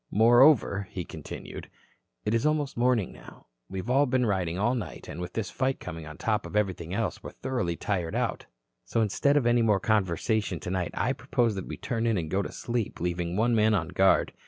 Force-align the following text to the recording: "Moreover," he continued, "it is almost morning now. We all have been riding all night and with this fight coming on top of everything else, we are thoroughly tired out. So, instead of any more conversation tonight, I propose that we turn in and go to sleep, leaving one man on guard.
"Moreover," 0.09 0.87
he 0.89 1.05
continued, 1.05 1.69
"it 2.25 2.33
is 2.33 2.43
almost 2.43 2.75
morning 2.75 3.13
now. 3.13 3.45
We 3.69 3.83
all 3.83 3.99
have 3.99 4.09
been 4.09 4.25
riding 4.25 4.57
all 4.57 4.73
night 4.73 5.07
and 5.07 5.21
with 5.21 5.33
this 5.33 5.51
fight 5.51 5.79
coming 5.79 6.07
on 6.07 6.17
top 6.17 6.47
of 6.47 6.55
everything 6.55 6.91
else, 6.91 7.21
we 7.21 7.29
are 7.29 7.33
thoroughly 7.33 7.75
tired 7.75 8.15
out. 8.15 8.47
So, 8.83 9.01
instead 9.01 9.37
of 9.37 9.45
any 9.45 9.61
more 9.61 9.79
conversation 9.79 10.59
tonight, 10.59 10.89
I 10.95 11.13
propose 11.13 11.53
that 11.53 11.67
we 11.67 11.77
turn 11.77 12.07
in 12.07 12.17
and 12.17 12.31
go 12.31 12.41
to 12.41 12.51
sleep, 12.51 12.99
leaving 12.99 13.35
one 13.35 13.53
man 13.53 13.75
on 13.75 13.89
guard. 13.89 14.33